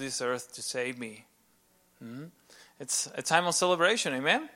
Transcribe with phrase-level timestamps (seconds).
[0.00, 1.24] this earth to save me.
[2.02, 2.24] Hmm?
[2.80, 4.48] It's a time of celebration, amen?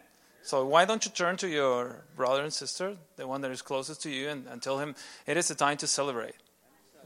[0.42, 4.02] So why don't you turn to your brother and sister, the one that is closest
[4.02, 4.94] to you, and, and tell him
[5.26, 6.34] it is a time to celebrate.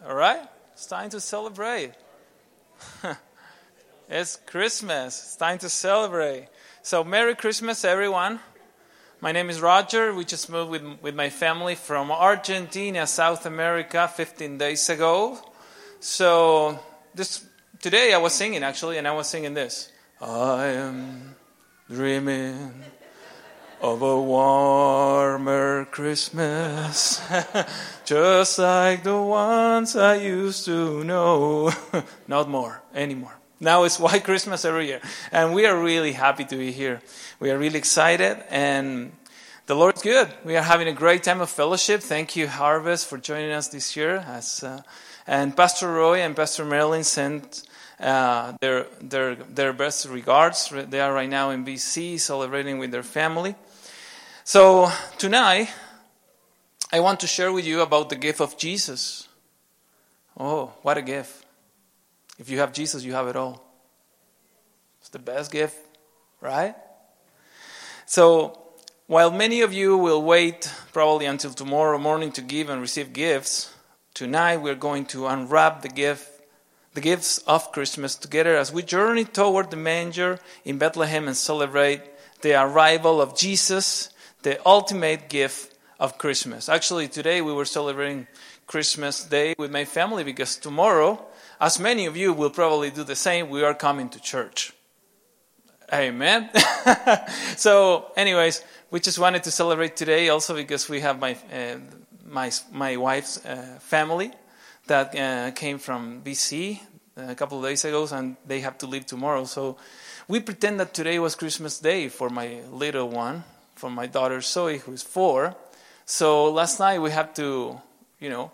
[0.07, 0.41] All right?
[0.73, 1.93] It's time to celebrate.
[4.09, 5.23] it's Christmas.
[5.23, 6.49] It's time to celebrate.
[6.83, 8.41] So Merry Christmas, everyone.
[9.21, 10.15] My name is Roger.
[10.15, 15.39] We just moved with, with my family from Argentina, South America, 15 days ago.
[15.99, 16.79] So
[17.15, 17.45] this
[17.81, 19.91] today I was singing actually, and I was singing this.
[20.21, 21.37] I am
[21.89, 22.75] dreaming
[23.81, 27.23] of a warmer Christmas,
[28.05, 31.71] just like the ones I used to know.
[32.29, 33.39] Not more anymore.
[33.61, 35.01] Now it's White Christmas every year.
[35.33, 37.01] And we are really happy to be here.
[37.41, 39.13] We are really excited and
[39.67, 40.33] the Lord's good.
[40.45, 42.01] We are having a great time of fellowship.
[42.01, 44.25] Thank you, Harvest, for joining us this year.
[44.27, 44.83] As, uh,
[45.29, 47.63] and Pastor Roy and Pastor Marilyn sent
[48.01, 50.71] uh, their, their, their best regards.
[50.71, 53.55] They are right now in BC celebrating with their family.
[54.43, 55.69] So tonight,
[56.91, 59.29] I want to share with you about the gift of Jesus.
[60.39, 61.45] Oh, what a gift.
[62.39, 63.63] If you have Jesus, you have it all.
[65.01, 65.77] It's the best gift,
[66.41, 66.75] right?
[68.07, 68.59] So,
[69.07, 73.75] while many of you will wait probably until tomorrow morning to give and receive gifts,
[74.19, 76.29] tonight we're going to unwrap the gift
[76.93, 82.01] the gifts of Christmas together as we journey toward the manger in Bethlehem and celebrate
[82.41, 84.11] the arrival of Jesus,
[84.43, 86.69] the ultimate gift of Christmas.
[86.69, 88.27] Actually, today we were celebrating
[88.67, 91.25] Christmas Day with my family because tomorrow
[91.61, 94.73] as many of you will probably do the same, we are coming to church.
[95.95, 96.51] Amen.
[97.57, 101.77] so, anyways, we just wanted to celebrate today also because we have my uh,
[102.29, 104.33] my my wife's uh, family
[104.87, 106.81] that uh, came from BC
[107.17, 109.45] a couple of days ago, and they have to leave tomorrow.
[109.45, 109.77] So,
[110.29, 114.79] we pretend that today was Christmas Day for my little one, for my daughter Zoe,
[114.79, 115.57] who's four.
[116.05, 117.81] So last night we had to,
[118.21, 118.51] you know,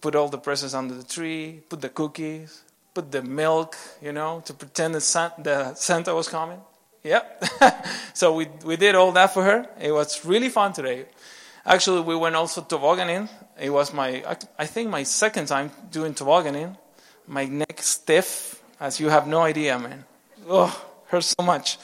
[0.00, 2.62] put all the presents under the tree, put the cookies,
[2.94, 6.60] put the milk, you know, to pretend that Santa was coming.
[7.02, 7.44] Yep.
[8.14, 9.66] so we, we did all that for her.
[9.80, 11.06] It was really fun today.
[11.64, 13.28] Actually, we went also tobogganing.
[13.60, 14.24] It was my,
[14.58, 16.76] I think, my second time doing tobogganing.
[17.26, 20.04] My neck stiff, as you have no idea, man.
[20.48, 20.74] Oh,
[21.06, 21.78] hurts so much.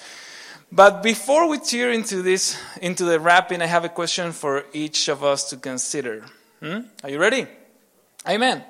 [0.71, 5.09] But before we tear into this, into the wrapping, I have a question for each
[5.09, 6.25] of us to consider.
[6.61, 6.81] Hmm?
[7.05, 7.47] Are you ready?
[8.29, 8.65] Amen.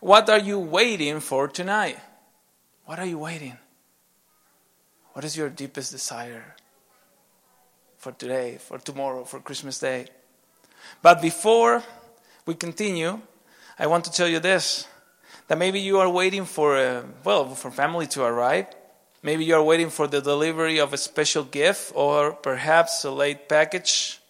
[0.00, 1.98] What are you waiting for tonight?
[2.84, 3.58] What are you waiting?
[5.14, 6.54] What is your deepest desire
[7.98, 10.06] for today, for tomorrow, for Christmas Day?
[11.02, 11.82] But before
[12.46, 13.20] we continue,
[13.78, 14.86] I want to tell you this
[15.48, 18.66] that maybe you are waiting for a, well for family to arrive
[19.22, 23.48] maybe you are waiting for the delivery of a special gift or perhaps a late
[23.48, 24.20] package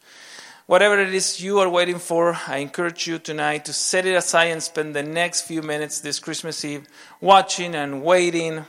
[0.67, 4.47] Whatever it is you are waiting for, I encourage you tonight to set it aside
[4.47, 6.87] and spend the next few minutes this Christmas Eve
[7.21, 8.65] watching and waiting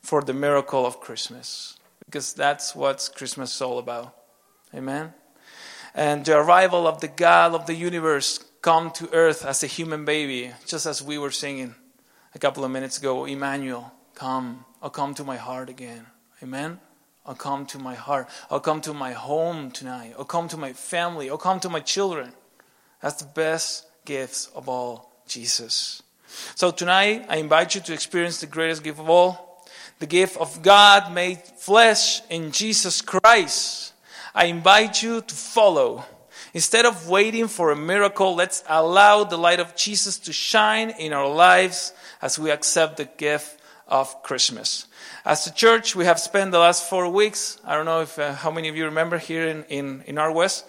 [0.00, 1.76] for the miracle of Christmas.
[2.04, 4.14] Because that's what Christmas is all about.
[4.72, 5.12] Amen?
[5.94, 10.04] And the arrival of the God of the universe come to earth as a human
[10.04, 11.74] baby, just as we were singing
[12.34, 16.06] a couple of minutes ago Emmanuel, come, I'll come to my heart again.
[16.42, 16.80] Amen?
[17.24, 18.28] I'll come to my heart.
[18.50, 20.14] I'll come to my home tonight.
[20.18, 21.30] I'll come to my family.
[21.30, 22.32] I'll come to my children.
[23.00, 26.02] That's the best gifts of all, Jesus.
[26.54, 29.64] So tonight, I invite you to experience the greatest gift of all
[30.00, 33.93] the gift of God made flesh in Jesus Christ.
[34.34, 36.04] I invite you to follow.
[36.52, 41.12] Instead of waiting for a miracle, let's allow the light of Jesus to shine in
[41.12, 44.86] our lives as we accept the gift of Christmas.
[45.24, 48.34] As a church, we have spent the last four weeks, I don't know if uh,
[48.34, 50.64] how many of you remember here in, in, in Harvest,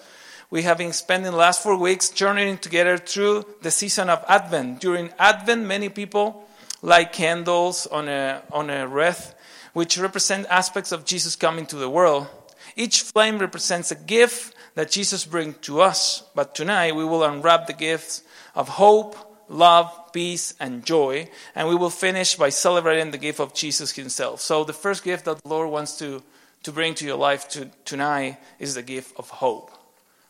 [0.50, 4.80] we have been spending the last four weeks journeying together through the season of Advent.
[4.80, 6.48] During Advent, many people
[6.82, 9.34] light candles on a, on a wreath,
[9.74, 12.28] which represent aspects of Jesus coming to the world.
[12.76, 16.24] Each flame represents a gift that Jesus brings to us.
[16.36, 18.24] But tonight, we will unwrap the gifts
[18.54, 19.16] of hope,
[19.50, 21.30] love, peace, and joy.
[21.56, 24.42] And we will finish by celebrating the gift of Jesus Himself.
[24.42, 26.22] So, the first gift that the Lord wants to,
[26.64, 29.72] to bring to your life to, tonight is the gift of hope.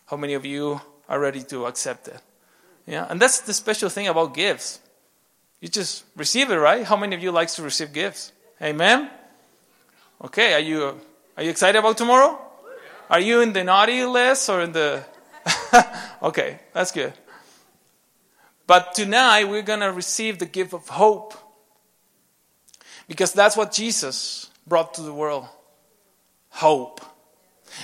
[0.07, 2.21] How many of you are ready to accept it?
[2.85, 4.79] Yeah, and that's the special thing about gifts.
[5.59, 6.83] You just receive it, right?
[6.83, 8.31] How many of you likes to receive gifts?
[8.61, 9.09] Amen.
[10.23, 10.99] Okay, are you
[11.37, 12.39] are you excited about tomorrow?
[13.09, 15.05] Are you in the naughty list or in the
[16.21, 17.13] Okay, that's good.
[18.67, 21.33] But tonight we're going to receive the gift of hope.
[23.07, 25.45] Because that's what Jesus brought to the world
[26.49, 27.01] hope.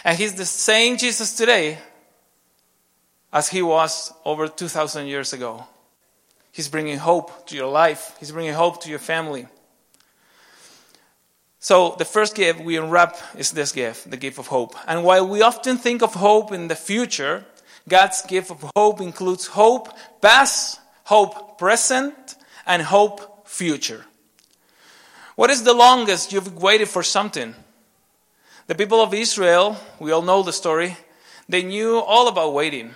[0.03, 1.77] And He's the same Jesus today
[3.31, 5.65] as He was over 2,000 years ago.
[6.51, 9.47] He's bringing hope to your life, He's bringing hope to your family.
[11.63, 14.75] So, the first gift we unwrap is this gift, the gift of hope.
[14.87, 17.45] And while we often think of hope in the future,
[17.87, 19.87] God's gift of hope includes hope
[20.21, 22.35] past, hope present,
[22.65, 24.05] and hope future.
[25.35, 27.53] What is the longest you've waited for something?
[28.65, 30.97] The people of Israel, we all know the story,
[31.47, 32.95] they knew all about waiting.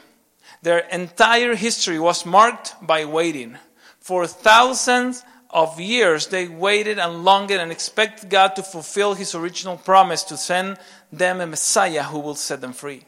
[0.64, 3.60] Their entire history was marked by waiting.
[4.00, 5.24] For thousands
[5.56, 10.36] of years, they waited and longed and expected God to fulfill his original promise to
[10.36, 10.78] send
[11.14, 13.06] them a Messiah who will set them free.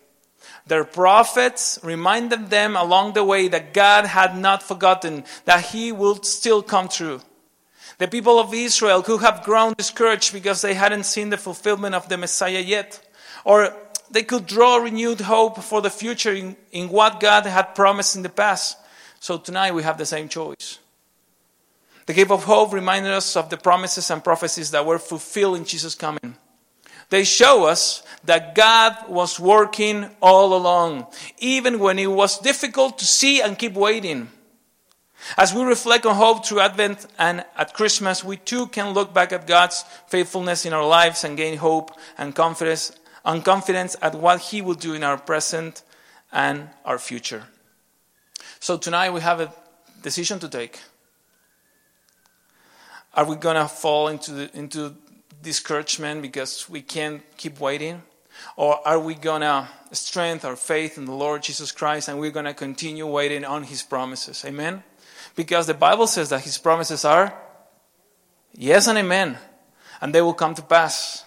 [0.65, 6.25] Their prophets reminded them along the way that God had not forgotten, that he would
[6.25, 7.19] still come true.
[7.97, 12.07] The people of Israel could have grown discouraged because they hadn't seen the fulfillment of
[12.07, 13.05] the Messiah yet.
[13.43, 13.75] Or
[14.09, 18.23] they could draw renewed hope for the future in, in what God had promised in
[18.23, 18.77] the past.
[19.19, 20.79] So tonight we have the same choice.
[22.07, 25.65] The gift of hope reminded us of the promises and prophecies that were fulfilled in
[25.65, 26.35] Jesus' coming.
[27.09, 31.07] They show us that God was working all along,
[31.37, 34.29] even when it was difficult to see and keep waiting.
[35.37, 39.33] As we reflect on hope through Advent and at Christmas, we too can look back
[39.33, 42.93] at God's faithfulness in our lives and gain hope and confidence,
[43.25, 45.83] and confidence at what He will do in our present
[46.31, 47.43] and our future.
[48.61, 49.53] So tonight we have a
[50.01, 50.79] decision to take.
[53.17, 54.93] Are we going to fall into, the, into
[55.41, 58.03] discouragement because we can't keep waiting?
[58.55, 62.29] Or are we going to strengthen our faith in the Lord Jesus Christ and we're
[62.29, 64.45] going to continue waiting on His promises?
[64.45, 64.83] Amen?
[65.35, 67.33] Because the Bible says that His promises are
[68.53, 69.39] yes and amen,
[69.99, 71.25] and they will come to pass.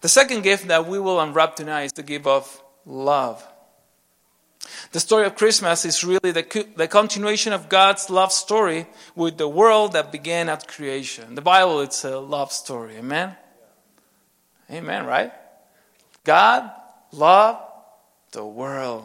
[0.00, 3.46] The second gift that we will unwrap tonight is the gift of love.
[4.92, 9.48] The story of Christmas is really the, the continuation of God's love story with the
[9.48, 11.34] world that began at creation.
[11.34, 12.96] The Bible, it's a love story.
[12.96, 13.36] Amen?
[14.70, 15.32] Amen, right?
[16.24, 16.70] God
[17.12, 17.60] loved
[18.32, 19.04] the world.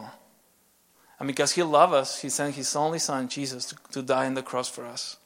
[1.18, 4.34] And because He loved us, He sent His only Son, Jesus, to, to die on
[4.34, 5.18] the cross for us.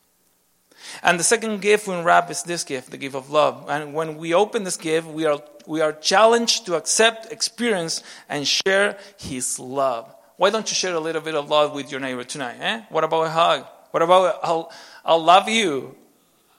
[1.02, 3.66] And the second gift we unwrap is this gift, the gift of love.
[3.69, 8.46] And when we open this gift, we are, we are challenged to accept, experience, and
[8.46, 10.14] share His love.
[10.38, 12.56] Why don't you share a little bit of love with your neighbor tonight?
[12.61, 12.82] Eh?
[12.90, 13.67] What about a hug?
[13.90, 14.73] What about I'll,
[15.05, 15.96] I'll love you?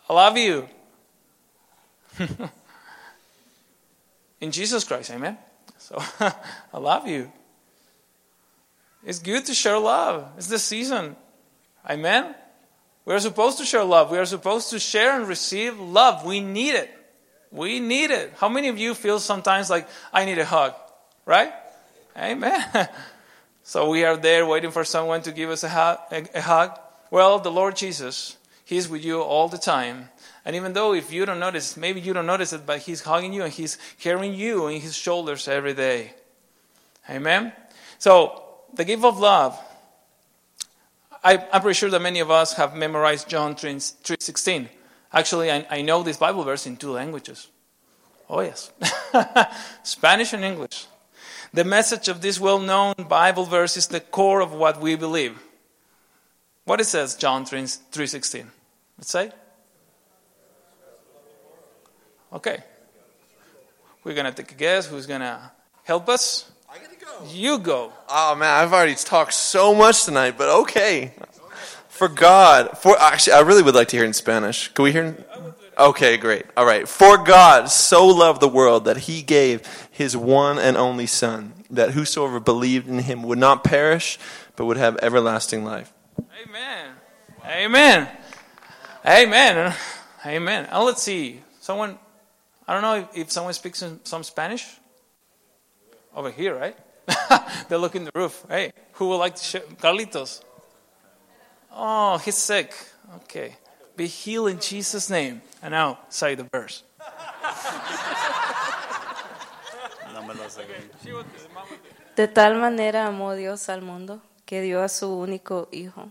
[0.10, 0.68] I love you.
[4.42, 5.38] In Jesus Christ, amen?
[5.78, 5.98] So
[6.74, 7.32] I love you.
[9.06, 10.30] It's good to share love.
[10.36, 11.16] It's the season.
[11.90, 12.36] Amen?
[13.06, 14.12] We are supposed to share love.
[14.12, 16.26] We are supposed to share and receive love.
[16.26, 16.92] We need it.
[17.50, 18.34] We need it.
[18.38, 20.76] How many of you feel sometimes like, I need a hug?
[21.26, 21.54] Right?
[22.18, 22.62] Amen.
[23.70, 26.00] So we are there waiting for someone to give us a hug.
[26.34, 26.80] A hug.
[27.12, 28.36] Well, the Lord Jesus,
[28.66, 30.10] He's with you all the time.
[30.44, 33.32] And even though if you don't notice, maybe you don't notice it, but He's hugging
[33.32, 36.14] you and He's carrying you in His shoulders every day.
[37.08, 37.54] Amen?
[38.00, 38.44] So,
[38.74, 39.56] the gift of love.
[41.24, 44.68] I, am pretty sure that many of us have memorized John 3.16.
[45.14, 47.50] Actually, I, I know this Bible verse in two languages.
[48.32, 48.72] Oh, yes.
[49.84, 50.88] Spanish and English.
[51.54, 55.40] The message of this well known Bible verse is the core of what we believe.
[56.66, 58.46] What it says, John 3.16.
[58.98, 59.32] Let's say.
[62.32, 62.60] Okay.
[64.04, 64.86] We're going to take a guess.
[64.86, 65.52] Who's going to
[65.84, 66.52] help us?
[66.70, 67.26] I got to go.
[67.34, 67.92] You go.
[68.08, 71.14] Oh, man, I've already talked so much tonight, but okay.
[71.88, 74.70] For God, for actually, I really would like to hear in Spanish.
[74.70, 75.18] Can we hear?
[75.80, 76.46] Okay, great.
[76.58, 76.86] All right.
[76.90, 81.92] For God so loved the world that he gave his one and only Son, that
[81.92, 84.20] whosoever believed in him would not perish,
[84.58, 85.94] but would have everlasting life.
[86.46, 86.92] Amen.
[87.46, 88.10] Amen.
[89.06, 89.74] Amen.
[90.26, 90.68] Amen.
[90.70, 91.40] And let's see.
[91.62, 91.98] Someone,
[92.68, 94.68] I don't know if, if someone speaks some Spanish.
[96.14, 96.76] Over here, right?
[97.70, 98.44] They're looking the roof.
[98.50, 99.62] Hey, who would like to share?
[99.62, 100.42] Carlitos.
[101.72, 102.74] Oh, he's sick.
[103.16, 103.56] Okay.
[104.00, 105.42] Be healed in Jesus' name.
[105.62, 106.84] And now say the verse.
[112.16, 116.10] De tal manera amó Dios al mundo que dio a su único Hijo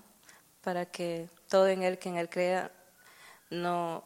[0.63, 2.71] para que todo en él que en él crea
[3.49, 4.05] no,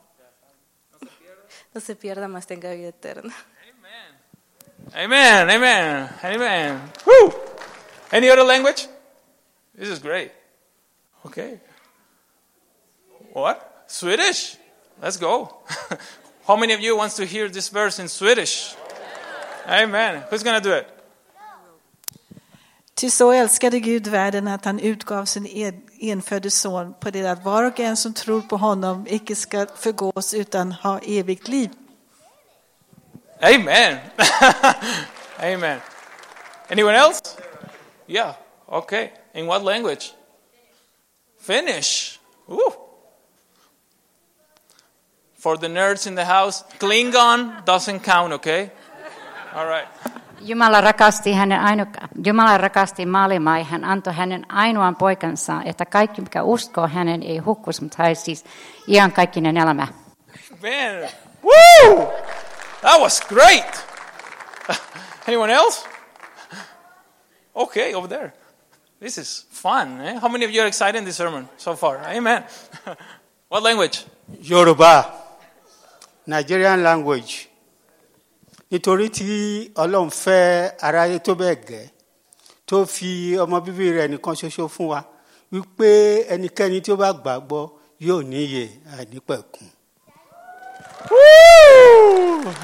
[1.75, 3.35] no se pierda, más tenga vida eterna.
[4.95, 6.93] Amen, amen, amen.
[7.05, 7.35] Woo!
[8.13, 8.87] Any other language?
[9.77, 10.31] This is great.
[11.25, 11.59] Okay.
[13.33, 13.72] What?
[13.93, 14.57] Swedish?
[15.03, 15.49] let's go.
[16.47, 18.75] How many of you wants to hear this verse in Swedish?
[19.69, 20.23] Amen.
[20.31, 20.87] Who's going to do it?
[22.95, 27.45] Ty så älskade Gud världen att han utgav sin en- enfödde son på det att
[27.45, 31.71] var och en som tror på honom icke ska förgås utan ha evigt liv.
[33.41, 33.99] Amen.
[35.39, 35.81] Amen.
[36.71, 37.23] Anyone else?
[38.07, 38.35] Yeah.
[38.67, 39.09] Okay.
[39.35, 40.13] In what language?
[41.41, 42.21] Finnish.
[42.49, 42.82] Ooh.
[45.43, 48.71] For the nerds in the house, Klingon doesn't count, okay?
[49.55, 49.89] All right.
[50.41, 51.87] Jumala rakasti, hänen aino,
[52.25, 57.39] Jumala rakasti maailmaa ja hän antoi hänen ainoan poikansa, että kaikki, mikä uskoo hänen, ei
[57.39, 58.45] hukkus, mutta hän siis
[58.89, 59.87] iankaikkinen elämä.
[60.61, 61.11] Man.
[61.45, 62.13] Woo!
[62.81, 63.87] That was great.
[65.29, 65.89] Anyone else?
[67.55, 68.33] Okay, over there.
[69.01, 70.01] This is fun.
[70.01, 70.21] Eh?
[70.21, 71.97] How many of you are excited in this sermon so far?
[72.17, 72.45] Amen.
[73.53, 74.07] what language?
[74.51, 75.22] Yorùbá
[76.27, 77.49] Nigerian language
[78.71, 79.27] nítorí tí
[79.83, 81.85] Ọlọ́run fẹ́ aráyé tó bẹ́ẹ̀ gẹ́
[82.67, 85.01] tó fi ọmọ bíbí rẹ̀ nìkan ṣoṣo fún wa
[85.53, 85.89] wípé
[86.35, 87.63] ẹnikẹ́ni tí ó bá gbàgbọ́
[88.07, 88.65] yóò níyè!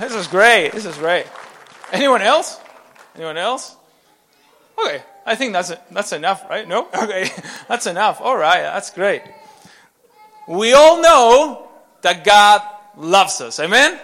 [0.01, 0.73] This is great.
[0.73, 1.27] This is great.
[1.93, 2.61] Anyone else?
[3.17, 3.77] Anyone else?
[4.79, 6.67] Okay, I think that's that's enough, right?
[6.67, 6.89] No?
[7.03, 7.31] Okay,
[7.69, 8.21] that's enough.
[8.21, 9.23] All right, that's great.
[10.47, 11.69] We all know
[12.03, 12.63] that God
[12.99, 13.61] loves us.
[13.61, 13.99] Amen.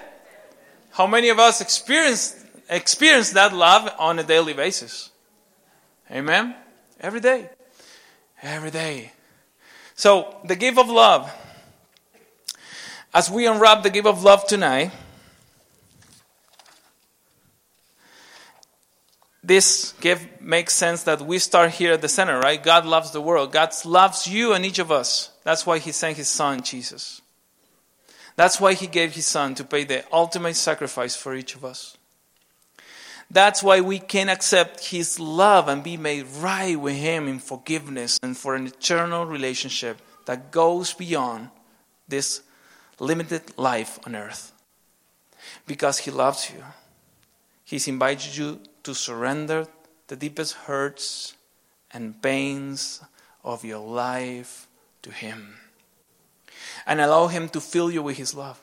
[0.91, 5.11] How many of us experience experience that love on a daily basis?
[6.11, 6.55] Amen.
[7.01, 7.51] Every day.
[8.43, 9.13] Every day.
[9.97, 11.33] So, the gift of love.
[13.13, 14.91] As we unwrap the gift of love tonight,
[19.43, 22.61] this gift makes sense that we start here at the center, right?
[22.63, 23.53] God loves the world.
[23.53, 25.31] God loves you and each of us.
[25.45, 27.21] That's why He sent His Son, Jesus.
[28.37, 31.97] That's why He gave His Son to pay the ultimate sacrifice for each of us.
[33.31, 38.19] That's why we can accept His love and be made right with Him in forgiveness
[38.23, 41.51] and for an eternal relationship that goes beyond
[42.09, 42.43] this
[42.99, 44.53] limited life on earth.
[45.67, 46.63] Because He loves you.
[47.65, 49.67] He's invited you to surrender
[50.09, 51.35] the deepest hurts
[51.93, 53.01] and pains
[53.43, 54.69] of your life
[55.03, 55.57] to Him
[56.87, 58.61] and allow Him to fill you with His love.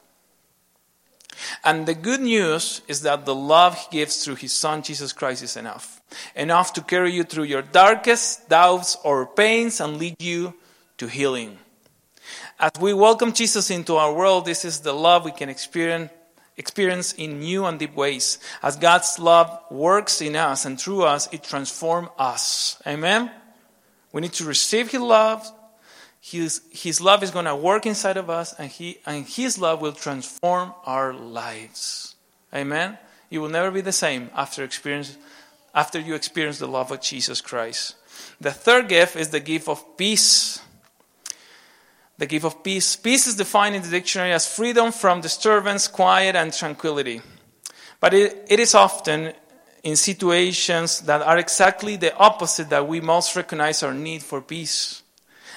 [1.64, 5.44] And the good news is that the love He gives through His Son Jesus Christ
[5.44, 6.02] is enough.
[6.36, 10.54] Enough to carry you through your darkest doubts or pains and lead you
[10.98, 11.58] to healing.
[12.60, 17.40] As we welcome Jesus into our world, this is the love we can experience in
[17.40, 18.38] new and deep ways.
[18.62, 22.80] As God's love works in us and through us, it transforms us.
[22.86, 23.32] Amen?
[24.12, 25.50] We need to receive His love.
[26.24, 29.82] His, his love is going to work inside of us, and, he, and His love
[29.82, 32.16] will transform our lives.
[32.54, 32.98] Amen?
[33.30, 35.18] You will never be the same after, experience,
[35.74, 37.96] after you experience the love of Jesus Christ.
[38.40, 40.62] The third gift is the gift of peace
[42.22, 42.96] the gift of peace.
[42.96, 47.20] Peace is defined in the dictionary as freedom from disturbance, quiet, and tranquility.
[48.00, 49.34] But it, it is often
[49.82, 55.01] in situations that are exactly the opposite that we most recognize our need for peace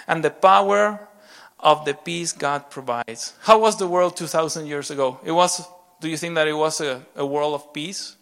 [0.06, 1.08] and the power
[1.60, 3.34] of the peace God provides.
[3.42, 5.20] How was the world 2,000 years ago?
[5.24, 5.66] It was,
[6.00, 8.16] do you think that it was a, a world of peace?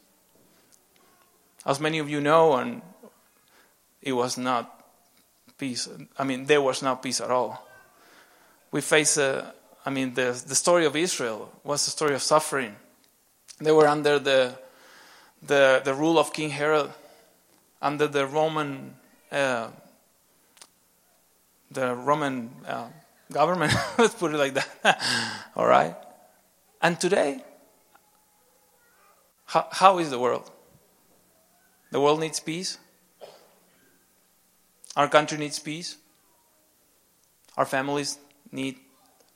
[1.67, 2.83] As many of you know, and
[4.01, 4.85] it was not
[5.59, 5.89] peace.
[6.19, 7.69] I mean, there was not peace at all
[8.73, 9.55] we face a,
[9.87, 12.75] I mean, the, the story of Israel was a story of suffering.
[13.61, 14.59] They were under the,
[15.43, 16.91] the, the rule of King Herod,
[17.81, 18.97] under the Roman,
[19.31, 19.69] uh,
[21.73, 22.88] the Roman uh,
[23.33, 23.73] government.
[23.99, 25.02] Let's put it like that.
[25.57, 25.97] All right.
[26.81, 27.43] And today,
[29.47, 30.50] how, how is the world?
[31.91, 32.79] The world needs peace.
[34.97, 35.97] Our country needs peace.
[37.57, 38.19] Our families
[38.50, 38.76] need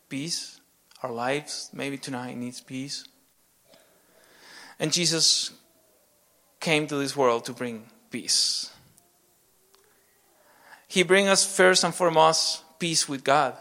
[0.08, 0.60] peace.
[1.02, 3.04] Our lives, maybe tonight, needs peace.
[4.78, 5.52] And Jesus
[6.60, 8.70] came to this world to bring peace.
[10.86, 13.56] He brings us first and foremost peace with God.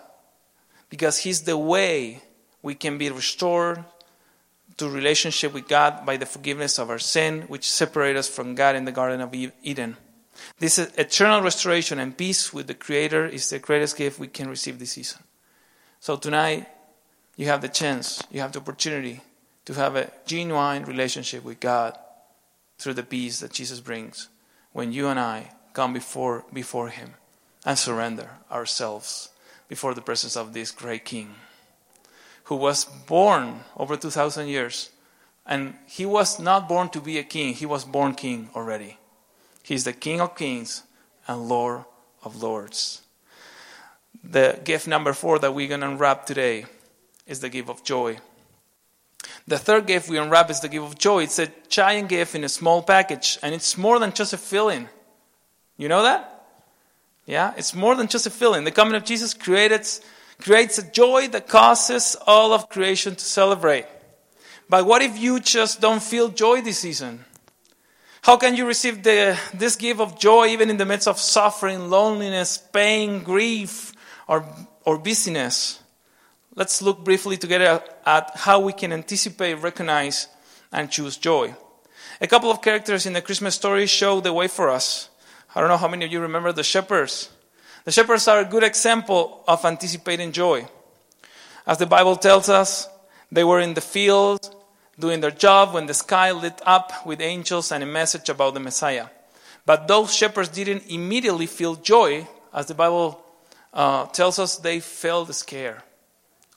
[0.90, 2.22] Because He's the way
[2.62, 3.84] we can be restored
[4.78, 8.76] to relationship with God by the forgiveness of our sin, which separate us from God
[8.76, 9.98] in the Garden of Eden.
[10.60, 14.80] This eternal restoration and peace with the Creator is the greatest gift we can receive
[14.80, 15.22] this season.
[16.02, 16.68] So tonight,
[17.38, 19.22] you have the chance, you have the opportunity
[19.66, 21.98] to have a genuine relationship with God
[22.78, 24.28] through the peace that Jesus brings
[24.74, 27.14] when you and I come before, before Him
[27.64, 29.30] and surrender ourselves
[29.68, 31.36] before the presence of this great King
[32.46, 34.90] who was born over 2,000 years.
[35.46, 38.98] And he was not born to be a king, he was born king already.
[39.62, 40.84] He's the King of kings
[41.28, 41.86] and Lord
[42.24, 43.02] of lords.
[44.24, 46.66] The gift number four that we're going to unwrap today
[47.28, 48.18] is the gift of joy.
[49.48, 51.24] The third gift we unwrap is the gift of joy.
[51.24, 54.90] It's a giant gift in a small package, and it's more than just a filling.
[55.78, 56.32] You know that?
[57.26, 58.64] Yeah, it's more than just a feeling.
[58.64, 59.88] The coming of Jesus created,
[60.40, 63.86] creates a joy that causes all of creation to celebrate.
[64.70, 67.26] But what if you just don't feel joy this season?
[68.22, 71.90] How can you receive the, this gift of joy even in the midst of suffering,
[71.90, 73.92] loneliness, pain, grief,
[74.28, 74.46] or,
[74.84, 75.80] or busyness?
[76.56, 80.28] Let's look briefly together at how we can anticipate, recognize,
[80.72, 81.54] and choose joy.
[82.22, 85.10] A couple of characters in the Christmas story show the way for us.
[85.56, 87.30] I don't know how many of you remember the shepherds.
[87.86, 90.68] The shepherds are a good example of anticipating joy.
[91.66, 92.90] As the Bible tells us,
[93.32, 94.54] they were in the field
[95.00, 98.60] doing their job when the sky lit up with angels and a message about the
[98.60, 99.08] Messiah.
[99.66, 103.24] But those shepherds didn't immediately feel joy, as the Bible
[103.74, 105.82] uh, tells us they felt scared.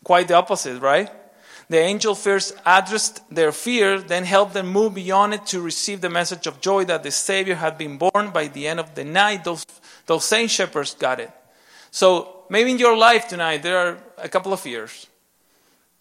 [0.02, 1.10] Quite the opposite, right?
[1.68, 6.08] The angel first addressed their fear, then helped them move beyond it to receive the
[6.08, 9.44] message of joy that the Savior had been born by the end of the night.
[9.44, 9.66] Those,
[10.06, 11.30] those same shepherds got it.
[11.90, 15.06] So maybe in your life tonight, there are a couple of fears.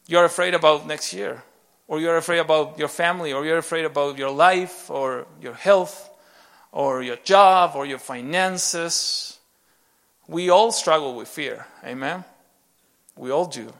[0.07, 1.43] You're afraid about next year
[1.87, 6.09] or you're afraid about your family, or you're afraid about your life, or your health,
[6.71, 9.39] or your job, or your finances.
[10.27, 11.65] We all struggle with fear.
[11.85, 12.25] Amen?
[13.15, 13.71] We all do.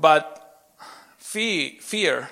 [0.00, 0.74] But
[1.18, 2.30] fear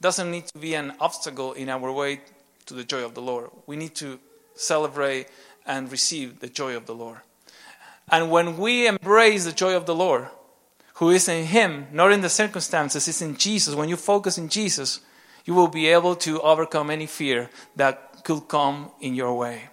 [0.00, 2.20] doesn't need to be an obstacle in our way
[2.66, 3.50] to the joy of the Lord.
[3.66, 4.18] We need to
[4.56, 5.28] celebrate
[5.64, 7.18] and receive the joy of the Lord.
[8.10, 10.28] And when we embrace the joy of the Lord,
[10.94, 13.74] who is in Him, not in the circumstances, is in Jesus.
[13.74, 15.00] When you focus in Jesus,
[15.44, 19.68] you will be able to overcome any fear that could come in your way.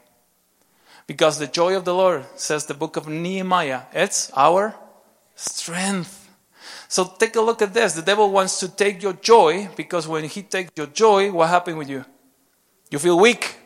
[1.08, 4.76] Because the joy of the Lord, says the book of Nehemiah, it's our
[5.36, 6.23] strength.
[6.88, 7.94] So take a look at this.
[7.94, 11.78] The devil wants to take your joy because when he takes your joy, what happens
[11.78, 12.06] with you?
[12.90, 13.58] You feel weak.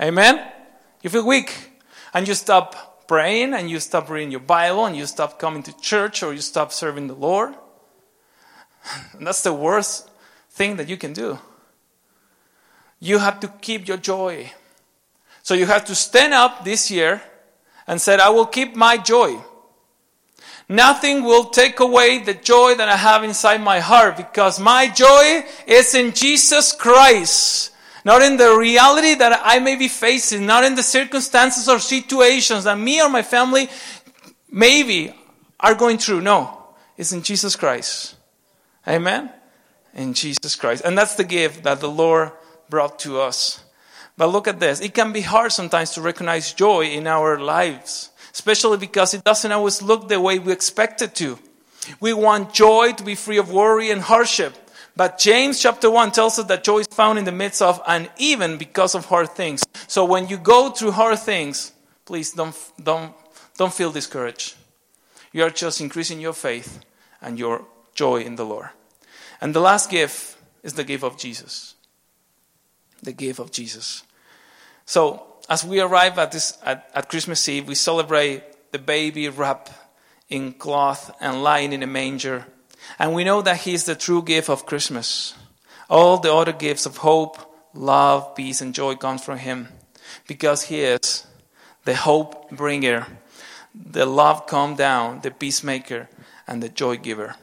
[0.00, 0.40] Amen?
[1.02, 1.72] You feel weak.
[2.14, 5.76] And you stop praying and you stop reading your Bible and you stop coming to
[5.80, 7.54] church or you stop serving the Lord.
[9.12, 10.08] And that's the worst
[10.50, 11.38] thing that you can do.
[13.00, 14.52] You have to keep your joy.
[15.42, 17.22] So you have to stand up this year
[17.86, 19.38] and say, I will keep my joy.
[20.68, 25.44] Nothing will take away the joy that I have inside my heart because my joy
[25.66, 27.72] is in Jesus Christ
[28.08, 32.64] not in the reality that I may be facing, not in the circumstances or situations
[32.64, 33.68] that me or my family
[34.50, 35.12] maybe
[35.60, 36.22] are going through.
[36.22, 38.16] No, it's in Jesus Christ.
[38.86, 39.30] Amen?
[39.92, 40.84] In Jesus Christ.
[40.86, 42.32] And that's the gift that the Lord
[42.70, 43.62] brought to us.
[44.16, 44.80] But look at this.
[44.80, 49.50] It can be hard sometimes to recognize joy in our lives, especially because it doesn't
[49.50, 51.36] always look the way we expect it to.
[51.98, 54.54] We want joy to be free of worry and hardship.
[54.94, 58.08] But James chapter 1 tells us that joy is found in the midst of and
[58.16, 59.66] even because of hard things.
[59.88, 61.72] So when you go through hard things,
[62.04, 63.12] please don't, don't,
[63.56, 64.54] don't feel discouraged.
[65.32, 66.78] You are just increasing your faith
[67.20, 68.68] and your joy in the Lord.
[69.40, 71.74] And the last gift is the gift of Jesus.
[73.02, 74.04] The gift of Jesus.
[74.86, 79.70] So as we arrive at this at, at Christmas Eve, we celebrate the baby wrapped
[80.28, 82.46] in cloth and lying in a manger
[82.98, 85.34] and we know that He is the true gift of Christmas.
[85.90, 87.38] All the other gifts of hope,
[87.74, 89.68] love, peace, and joy comes from Him
[90.26, 91.26] because He is
[91.84, 93.06] the hope bringer,
[93.74, 96.08] the love come down, the peacemaker,
[96.46, 97.34] and the joy giver.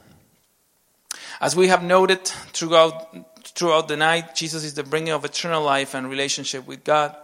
[1.41, 5.93] As we have noted throughout, throughout the night, Jesus is the bringer of eternal life
[5.93, 7.15] and relationship with God.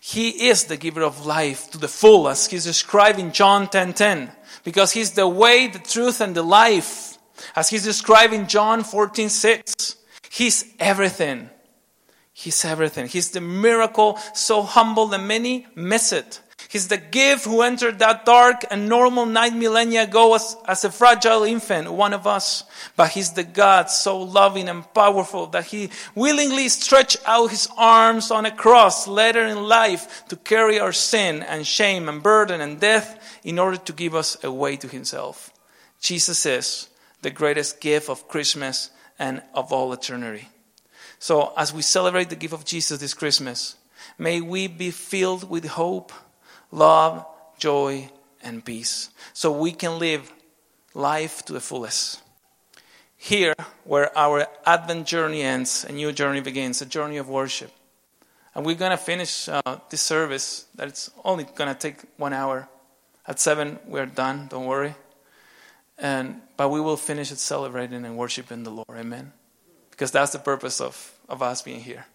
[0.00, 3.70] He is the giver of life to the full, as he's described in John 10:10,
[3.70, 4.32] 10, 10,
[4.64, 7.18] because he's the way, the truth, and the life.
[7.54, 9.96] As he's described in John 14 6,
[10.30, 11.50] he's everything.
[12.32, 13.06] He's everything.
[13.08, 16.40] He's the miracle so humble that many miss it.
[16.76, 20.90] He's the gift who entered that dark and normal night millennia ago as, as a
[20.90, 22.64] fragile infant, one of us.
[22.96, 28.30] But he's the God so loving and powerful that he willingly stretched out his arms
[28.30, 32.78] on a cross later in life to carry our sin and shame and burden and
[32.78, 35.50] death in order to give us a way to himself.
[35.98, 36.90] Jesus is
[37.22, 40.46] the greatest gift of Christmas and of all eternity.
[41.18, 43.76] So, as we celebrate the gift of Jesus this Christmas,
[44.18, 46.12] may we be filled with hope,
[46.70, 47.26] love,
[47.58, 48.10] joy,
[48.42, 49.10] and peace.
[49.32, 50.32] So we can live
[50.94, 52.22] life to the fullest.
[53.16, 57.72] Here, where our Advent journey ends, a new journey begins, a journey of worship.
[58.54, 62.32] And we're going to finish uh, this service, that it's only going to take one
[62.32, 62.68] hour.
[63.26, 64.94] At seven, we're done, don't worry.
[65.98, 68.88] And, but we will finish it celebrating and worshiping the Lord.
[68.90, 69.32] Amen.
[69.90, 72.06] Because that's the purpose of, of us being here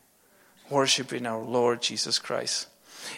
[0.72, 2.68] worshiping our Lord Jesus Christ.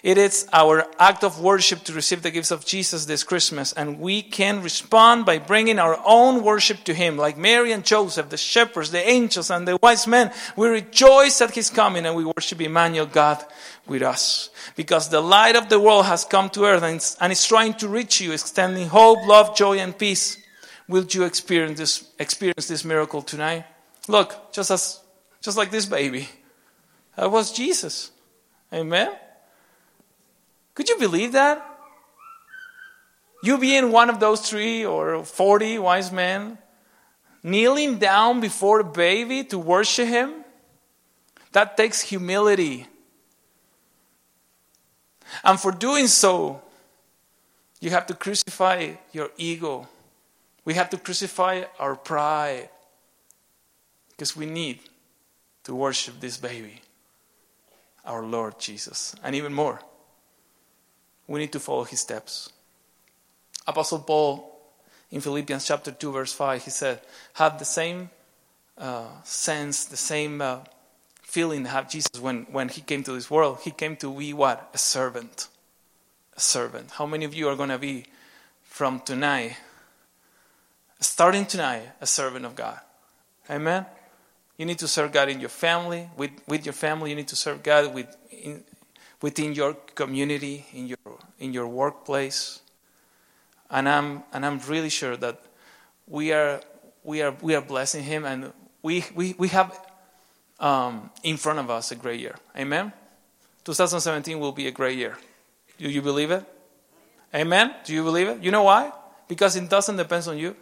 [0.03, 3.99] It is our act of worship to receive the gifts of Jesus this Christmas, and
[3.99, 8.37] we can respond by bringing our own worship to Him, like Mary and Joseph, the
[8.37, 10.31] shepherds, the angels, and the wise men.
[10.57, 13.43] We rejoice at His coming and we worship Emmanuel, God,
[13.87, 14.49] with us.
[14.75, 16.83] Because the light of the world has come to earth
[17.19, 20.37] and is trying to reach you, extending hope, love, joy, and peace.
[20.87, 23.65] Will you experience this, experience this miracle tonight?
[24.07, 24.99] Look, just as,
[25.41, 26.27] just like this baby.
[27.15, 28.11] That was Jesus.
[28.73, 29.11] Amen.
[30.73, 31.69] Could you believe that?
[33.43, 36.57] You being one of those three or 40 wise men,
[37.43, 40.45] kneeling down before a baby to worship him,
[41.51, 42.87] that takes humility.
[45.43, 46.61] And for doing so,
[47.79, 49.87] you have to crucify your ego.
[50.63, 52.69] We have to crucify our pride.
[54.11, 54.79] Because we need
[55.65, 56.81] to worship this baby,
[58.05, 59.15] our Lord Jesus.
[59.23, 59.81] And even more,
[61.27, 62.51] we need to follow his steps.
[63.67, 64.53] Apostle Paul
[65.11, 66.99] in Philippians chapter 2, verse 5, he said,
[67.33, 68.09] Have the same
[68.77, 70.59] uh, sense, the same uh,
[71.21, 73.59] feeling have Jesus when, when he came to this world.
[73.63, 74.69] He came to be what?
[74.73, 75.47] A servant.
[76.35, 76.91] A servant.
[76.91, 78.05] How many of you are going to be
[78.63, 79.55] from tonight,
[80.99, 82.79] starting tonight, a servant of God?
[83.49, 83.85] Amen?
[84.57, 87.09] You need to serve God in your family, with, with your family.
[87.11, 88.63] You need to serve God with, in,
[89.21, 90.87] within your community, in
[91.39, 92.61] in your workplace.
[93.69, 95.41] And I'm, and I'm really sure that
[96.07, 96.61] we are,
[97.03, 99.79] we are, we are blessing Him and we, we, we have
[100.59, 102.35] um, in front of us a great year.
[102.57, 102.93] Amen?
[103.63, 105.17] 2017 will be a great year.
[105.77, 106.45] Do you believe it?
[107.33, 107.73] Amen?
[107.83, 108.43] Do you believe it?
[108.43, 108.91] You know why?
[109.27, 110.55] Because it doesn't depend on you.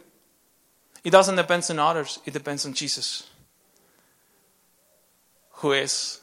[1.04, 2.18] It doesn't depend on others.
[2.24, 3.28] It depends on Jesus
[5.62, 6.21] who is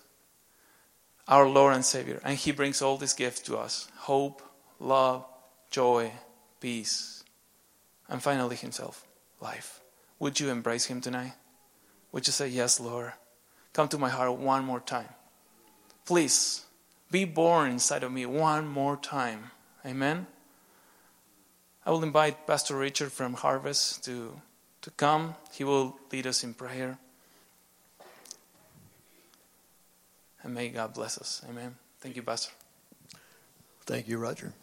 [1.30, 2.20] our Lord and Savior.
[2.26, 4.42] And He brings all these gifts to us hope,
[4.80, 5.26] love,
[5.72, 6.12] joy,
[6.60, 7.24] peace,
[8.10, 9.08] and finally Himself,
[9.40, 9.80] life.
[10.18, 11.34] Would you embrace Him tonight?
[12.12, 13.14] Would you say, Yes, Lord?
[13.72, 15.08] Come to my heart one more time.
[16.06, 16.66] Please
[17.12, 19.52] be born inside of me one more time.
[19.86, 20.26] Amen.
[21.86, 24.42] I will invite Pastor Richard from Harvest to,
[24.82, 25.36] to come.
[25.54, 26.98] He will lead us in prayer.
[30.44, 31.42] And may God bless us.
[31.50, 31.76] Amen.
[32.00, 32.54] Thank you, Pastor.
[33.86, 34.54] Thank you, Roger.